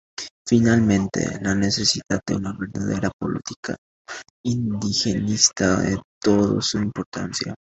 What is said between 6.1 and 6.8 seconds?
toda su